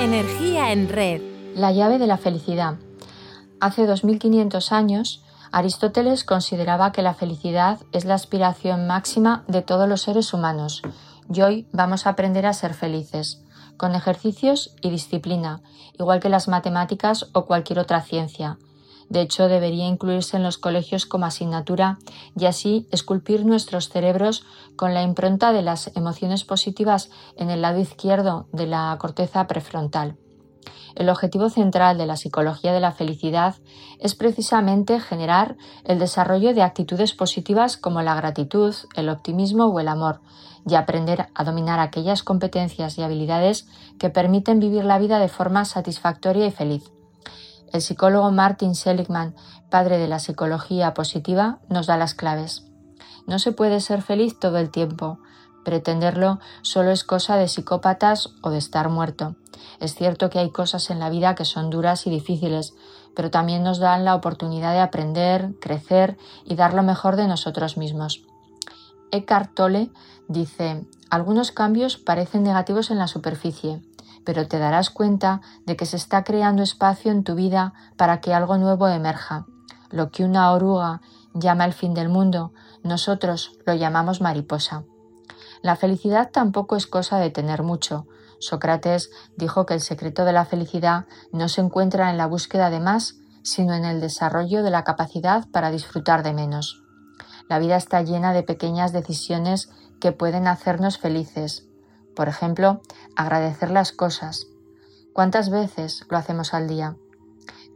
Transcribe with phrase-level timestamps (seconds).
[0.00, 1.20] Energía en red.
[1.54, 2.76] La llave de la felicidad.
[3.60, 10.00] Hace 2500 años, Aristóteles consideraba que la felicidad es la aspiración máxima de todos los
[10.00, 10.80] seres humanos
[11.30, 13.42] y hoy vamos a aprender a ser felices,
[13.76, 15.60] con ejercicios y disciplina,
[15.98, 18.56] igual que las matemáticas o cualquier otra ciencia.
[19.10, 21.98] De hecho, debería incluirse en los colegios como asignatura
[22.38, 24.44] y así esculpir nuestros cerebros
[24.76, 30.16] con la impronta de las emociones positivas en el lado izquierdo de la corteza prefrontal.
[30.94, 33.56] El objetivo central de la psicología de la felicidad
[33.98, 39.88] es precisamente generar el desarrollo de actitudes positivas como la gratitud, el optimismo o el
[39.88, 40.20] amor,
[40.68, 43.66] y aprender a dominar aquellas competencias y habilidades
[43.98, 46.92] que permiten vivir la vida de forma satisfactoria y feliz.
[47.72, 49.34] El psicólogo Martin Seligman,
[49.70, 52.64] padre de la psicología positiva, nos da las claves.
[53.26, 55.18] No se puede ser feliz todo el tiempo.
[55.64, 59.36] Pretenderlo solo es cosa de psicópatas o de estar muerto.
[59.78, 62.74] Es cierto que hay cosas en la vida que son duras y difíciles,
[63.14, 67.76] pero también nos dan la oportunidad de aprender, crecer y dar lo mejor de nosotros
[67.76, 68.24] mismos.
[69.12, 69.90] Eckhart Tolle
[70.28, 73.82] dice, algunos cambios parecen negativos en la superficie,
[74.24, 78.34] pero te darás cuenta de que se está creando espacio en tu vida para que
[78.34, 79.46] algo nuevo emerja.
[79.90, 81.00] Lo que una oruga
[81.34, 84.84] llama el fin del mundo, nosotros lo llamamos mariposa.
[85.62, 88.06] La felicidad tampoco es cosa de tener mucho.
[88.38, 92.80] Sócrates dijo que el secreto de la felicidad no se encuentra en la búsqueda de
[92.80, 96.82] más, sino en el desarrollo de la capacidad para disfrutar de menos.
[97.48, 101.66] La vida está llena de pequeñas decisiones que pueden hacernos felices.
[102.14, 102.80] Por ejemplo,
[103.16, 104.46] agradecer las cosas.
[105.12, 106.96] ¿Cuántas veces lo hacemos al día?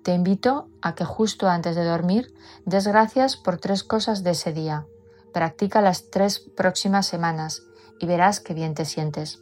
[0.03, 2.35] Te invito a que justo antes de dormir
[2.67, 4.87] des gracias por tres cosas de ese día.
[5.33, 7.63] Practica las tres próximas semanas
[7.99, 9.41] y verás qué bien te sientes.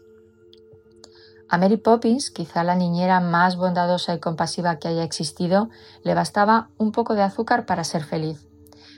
[1.48, 5.68] A Mary Poppins, quizá la niñera más bondadosa y compasiva que haya existido,
[6.02, 8.46] le bastaba un poco de azúcar para ser feliz.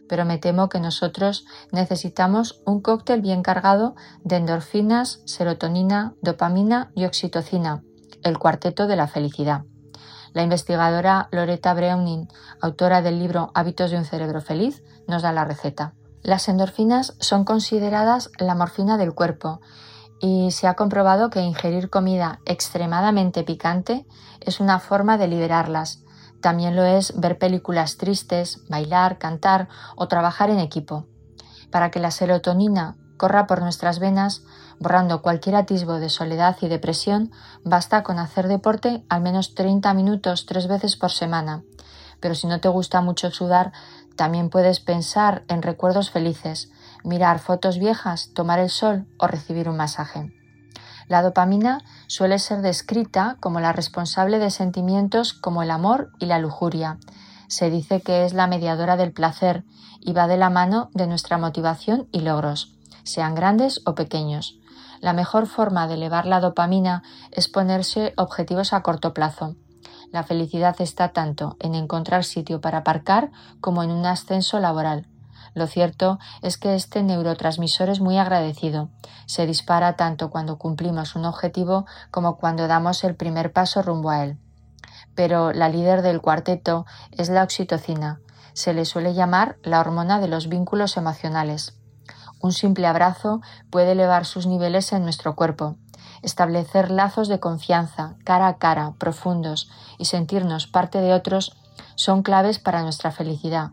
[0.09, 7.05] Pero me temo que nosotros necesitamos un cóctel bien cargado de endorfinas, serotonina, dopamina y
[7.05, 7.83] oxitocina,
[8.23, 9.65] el cuarteto de la felicidad.
[10.33, 12.29] La investigadora Loretta Browning,
[12.61, 15.95] autora del libro Hábitos de un cerebro feliz, nos da la receta.
[16.23, 19.61] Las endorfinas son consideradas la morfina del cuerpo
[20.21, 24.07] y se ha comprobado que ingerir comida extremadamente picante
[24.41, 26.03] es una forma de liberarlas.
[26.45, 29.67] También lo es ver películas tristes, bailar, cantar
[29.97, 31.07] o trabajar en equipo.
[31.71, 34.43] Para que la serotonina corra por nuestras venas,
[34.79, 37.33] borrando cualquier atisbo de soledad y depresión,
[37.65, 41.63] basta con hacer deporte al menos 30 minutos tres veces por semana.
[42.21, 43.73] Pero si no te gusta mucho sudar,
[44.15, 46.71] también puedes pensar en recuerdos felices,
[47.05, 50.44] mirar fotos viejas, tomar el sol o recibir un masaje.
[51.09, 56.39] La dopamina suele ser descrita como la responsable de sentimientos como el amor y la
[56.39, 56.99] lujuria.
[57.49, 59.65] Se dice que es la mediadora del placer
[60.01, 64.59] y va de la mano de nuestra motivación y logros, sean grandes o pequeños.
[65.01, 69.57] La mejor forma de elevar la dopamina es ponerse objetivos a corto plazo.
[70.11, 75.07] La felicidad está tanto en encontrar sitio para aparcar como en un ascenso laboral.
[75.55, 78.91] Lo cierto es que este neurotransmisor es muy agradecido.
[79.27, 84.25] Se dispara tanto cuando cumplimos un objetivo como cuando damos el primer paso rumbo a
[84.25, 84.39] él.
[85.15, 88.21] Pero la líder del cuarteto es la oxitocina.
[88.53, 91.77] Se le suele llamar la hormona de los vínculos emocionales.
[92.41, 93.41] Un simple abrazo
[93.71, 95.77] puede elevar sus niveles en nuestro cuerpo
[96.25, 101.55] establecer lazos de confianza, cara a cara, profundos, y sentirnos parte de otros
[101.95, 103.71] son claves para nuestra felicidad.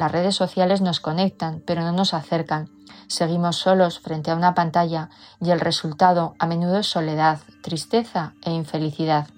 [0.00, 2.70] Las redes sociales nos conectan, pero no nos acercan.
[3.06, 5.10] Seguimos solos frente a una pantalla
[5.42, 9.28] y el resultado a menudo es soledad, tristeza e infelicidad.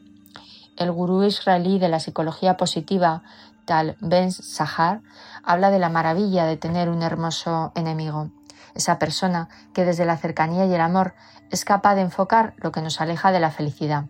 [0.76, 3.24] El gurú israelí de la psicología positiva,
[3.64, 5.00] Tal Ben Sahar,
[5.42, 8.30] habla de la maravilla de tener un hermoso enemigo
[8.76, 11.14] esa persona que desde la cercanía y el amor
[11.50, 14.04] es capaz de enfocar lo que nos aleja de la felicidad.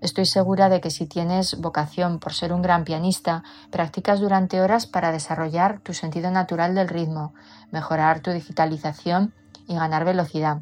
[0.00, 4.86] Estoy segura de que si tienes vocación por ser un gran pianista, practicas durante horas
[4.86, 7.34] para desarrollar tu sentido natural del ritmo,
[7.70, 9.34] mejorar tu digitalización
[9.66, 10.60] y ganar velocidad.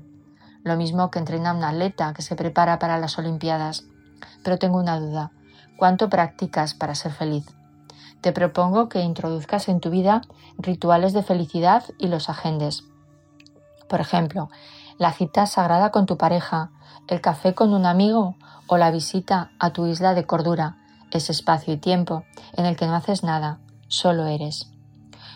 [0.65, 3.85] Lo mismo que entrena un atleta que se prepara para las Olimpiadas.
[4.43, 5.31] Pero tengo una duda.
[5.77, 7.47] ¿Cuánto practicas para ser feliz?
[8.21, 10.23] Te propongo que introduzcas en tu vida
[10.59, 12.83] rituales de felicidad y los agendes.
[13.89, 14.51] Por ejemplo,
[14.99, 16.71] la cita sagrada con tu pareja,
[17.07, 18.35] el café con un amigo
[18.67, 20.77] o la visita a tu isla de cordura,
[21.11, 22.25] ese espacio y tiempo
[22.55, 24.71] en el que no haces nada, solo eres.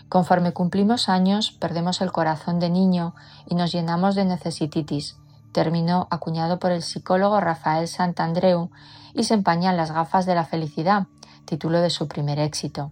[0.08, 3.14] Conforme cumplimos años, perdemos el corazón de niño
[3.48, 5.16] y nos llenamos de necesititis,
[5.52, 8.70] término acuñado por el psicólogo Rafael Santandreu
[9.14, 11.06] y se empañan las gafas de la felicidad,
[11.44, 12.90] título de su primer éxito.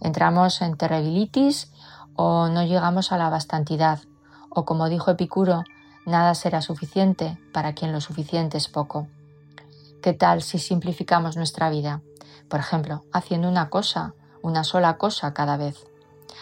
[0.00, 1.70] Entramos en terribilitis
[2.14, 4.00] o no llegamos a la bastantidad,
[4.50, 5.64] o como dijo Epicuro,
[6.08, 9.06] nada será suficiente para quien lo suficiente es poco.
[10.02, 12.00] ¿Qué tal si simplificamos nuestra vida?
[12.48, 15.86] Por ejemplo, haciendo una cosa, una sola cosa cada vez.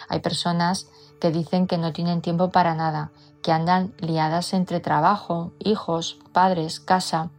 [0.09, 0.87] Hay personas
[1.19, 3.11] que dicen que no tienen tiempo para nada,
[3.41, 7.29] que andan liadas entre trabajo, hijos, padres, casa.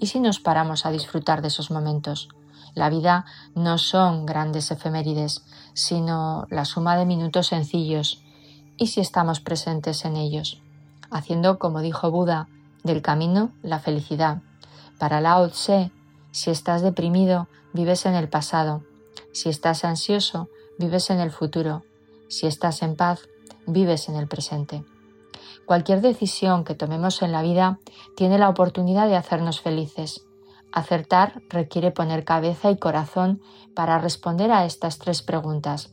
[0.00, 2.28] ¿Y si nos paramos a disfrutar de esos momentos?
[2.74, 5.44] La vida no son grandes efemérides,
[5.74, 8.22] sino la suma de minutos sencillos.
[8.78, 10.62] ¿Y si estamos presentes en ellos?
[11.12, 12.48] Haciendo, como dijo Buda,
[12.82, 14.42] del camino la felicidad.
[14.98, 15.92] Para Lao Tse,
[16.30, 18.82] si estás deprimido, vives en el pasado.
[19.32, 20.48] Si estás ansioso,
[20.78, 21.84] vives en el futuro.
[22.28, 23.28] Si estás en paz,
[23.66, 24.84] vives en el presente.
[25.66, 27.78] Cualquier decisión que tomemos en la vida
[28.16, 30.24] tiene la oportunidad de hacernos felices.
[30.72, 33.42] Acertar requiere poner cabeza y corazón
[33.74, 35.92] para responder a estas tres preguntas.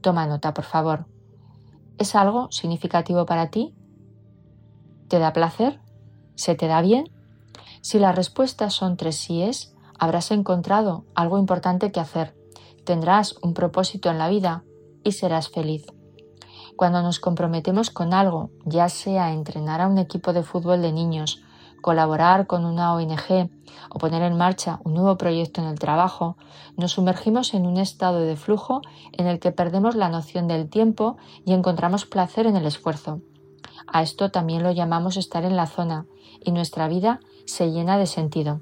[0.00, 1.06] Toma nota, por favor.
[1.98, 3.72] ¿Es algo significativo para ti?
[5.08, 5.80] ¿Te da placer?
[6.34, 7.08] ¿Se te da bien?
[7.80, 12.34] Si las respuestas son tres síes, habrás encontrado algo importante que hacer,
[12.84, 14.64] tendrás un propósito en la vida
[15.04, 15.86] y serás feliz.
[16.74, 21.40] Cuando nos comprometemos con algo, ya sea entrenar a un equipo de fútbol de niños,
[21.80, 23.48] colaborar con una ONG
[23.90, 26.36] o poner en marcha un nuevo proyecto en el trabajo,
[26.76, 28.82] nos sumergimos en un estado de flujo
[29.12, 33.20] en el que perdemos la noción del tiempo y encontramos placer en el esfuerzo.
[33.86, 36.06] A esto también lo llamamos estar en la zona
[36.44, 38.60] y nuestra vida se llena de sentido.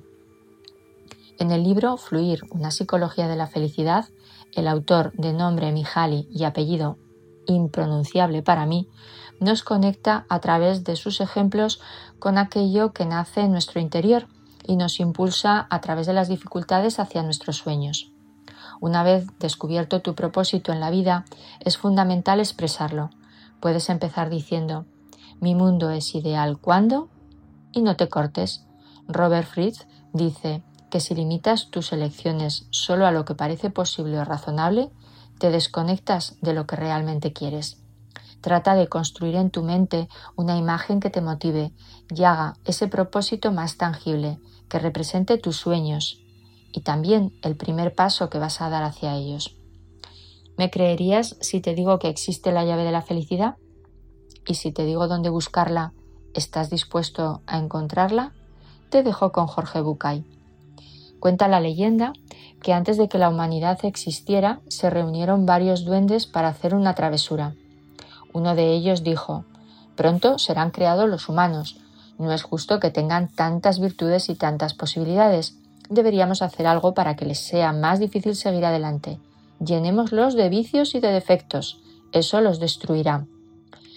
[1.38, 4.06] En el libro Fluir, una psicología de la felicidad,
[4.52, 6.96] el autor de nombre Mihaly y apellido
[7.46, 8.88] impronunciable para mí,
[9.40, 11.80] nos conecta a través de sus ejemplos
[12.18, 14.28] con aquello que nace en nuestro interior
[14.66, 18.10] y nos impulsa a través de las dificultades hacia nuestros sueños.
[18.80, 21.24] Una vez descubierto tu propósito en la vida,
[21.60, 23.10] es fundamental expresarlo.
[23.60, 24.86] Puedes empezar diciendo,
[25.40, 27.08] mi mundo es ideal cuando
[27.72, 28.64] y no te cortes.
[29.08, 34.24] Robert Fritz dice que si limitas tus elecciones solo a lo que parece posible o
[34.24, 34.90] razonable,
[35.38, 37.78] te desconectas de lo que realmente quieres.
[38.40, 41.72] Trata de construir en tu mente una imagen que te motive
[42.14, 44.38] y haga ese propósito más tangible,
[44.68, 46.20] que represente tus sueños
[46.72, 49.56] y también el primer paso que vas a dar hacia ellos.
[50.56, 53.56] ¿Me creerías si te digo que existe la llave de la felicidad?
[54.46, 55.92] Y si te digo dónde buscarla,
[56.34, 58.32] ¿estás dispuesto a encontrarla?
[58.90, 60.24] Te dejo con Jorge Bucay.
[61.18, 62.12] Cuenta la leyenda
[62.62, 67.54] que antes de que la humanidad existiera se reunieron varios duendes para hacer una travesura.
[68.32, 69.44] Uno de ellos dijo,
[69.96, 71.78] Pronto serán creados los humanos.
[72.18, 75.56] No es justo que tengan tantas virtudes y tantas posibilidades.
[75.88, 79.18] Deberíamos hacer algo para que les sea más difícil seguir adelante.
[79.60, 81.80] Llenémoslos de vicios y de defectos.
[82.12, 83.26] Eso los destruirá.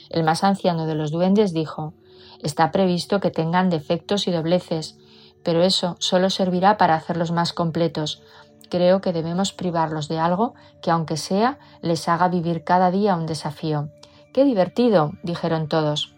[0.10, 1.94] El más anciano de los duendes dijo,
[2.42, 4.98] Está previsto que tengan defectos y dobleces,
[5.44, 8.22] pero eso solo servirá para hacerlos más completos.
[8.70, 13.26] Creo que debemos privarlos de algo que, aunque sea, les haga vivir cada día un
[13.26, 13.90] desafío.
[14.34, 15.14] ¡Qué divertido!
[15.24, 16.14] dijeron todos.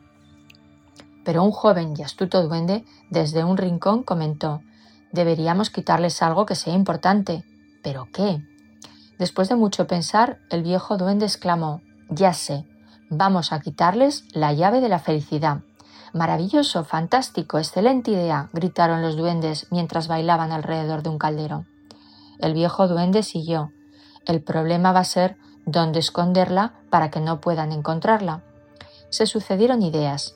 [1.24, 4.62] Pero un joven y astuto duende desde un rincón comentó
[5.12, 7.44] Deberíamos quitarles algo que sea importante.
[7.84, 8.42] ¿Pero qué?
[9.18, 12.66] Después de mucho pensar, el viejo duende exclamó Ya sé,
[13.10, 15.62] vamos a quitarles la llave de la felicidad.
[16.14, 21.66] Maravilloso, fantástico, excelente idea, gritaron los duendes mientras bailaban alrededor de un caldero.
[22.40, 23.72] El viejo duende siguió.
[24.26, 28.44] El problema va a ser dónde esconderla para que no puedan encontrarla.
[29.10, 30.36] Se sucedieron ideas.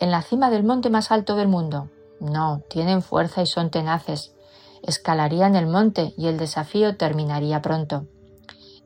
[0.00, 1.90] En la cima del monte más alto del mundo.
[2.20, 4.34] No, tienen fuerza y son tenaces.
[4.82, 8.06] Escalarían el monte y el desafío terminaría pronto.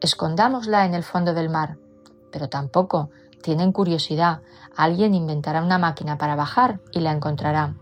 [0.00, 1.78] Escondámosla en el fondo del mar.
[2.30, 3.11] Pero tampoco,
[3.42, 4.42] tienen curiosidad.
[4.76, 7.75] Alguien inventará una máquina para bajar y la encontrará.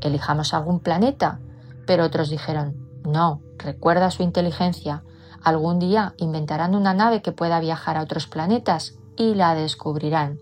[0.00, 1.40] Elijamos algún planeta.
[1.86, 5.02] Pero otros dijeron, no, recuerda su inteligencia.
[5.42, 10.40] Algún día inventarán una nave que pueda viajar a otros planetas y la descubrirán.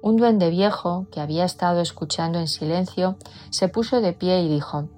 [0.00, 3.16] Un duende viejo, que había estado escuchando en silencio,
[3.50, 4.88] se puso de pie y dijo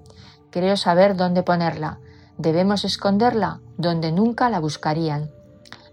[0.51, 1.99] Creo saber dónde ponerla.
[2.39, 5.31] Debemos esconderla donde nunca la buscarían.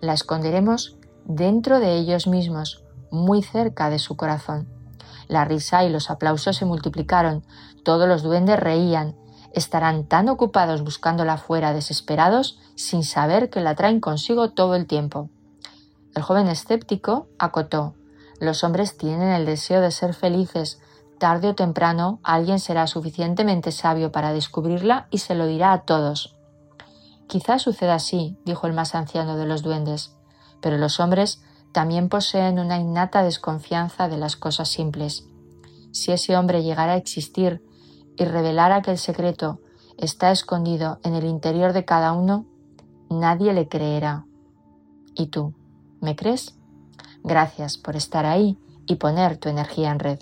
[0.02, 4.68] La esconderemos dentro de ellos mismos, muy cerca de su corazón.
[5.28, 7.44] La risa y los aplausos se multiplicaron,
[7.84, 9.16] todos los duendes reían,
[9.54, 15.30] estarán tan ocupados buscándola fuera desesperados sin saber que la traen consigo todo el tiempo.
[16.16, 17.96] El joven escéptico acotó
[18.40, 20.80] Los hombres tienen el deseo de ser felices,
[21.22, 26.36] Tarde o temprano alguien será suficientemente sabio para descubrirla y se lo dirá a todos.
[27.28, 30.16] Quizás suceda así, dijo el más anciano de los duendes,
[30.62, 31.42] pero los hombres
[31.72, 35.26] también poseen una innata desconfianza de las cosas simples.
[35.92, 37.62] Si ese hombre llegara a existir
[38.18, 39.60] y revelara que el secreto
[39.98, 42.46] está escondido en el interior de cada uno,
[43.10, 44.26] nadie le creerá.
[45.16, 45.54] ¿Y tú?
[46.00, 46.56] ¿Me crees?
[47.24, 50.20] Gracias por estar ahí y poner tu energía en red.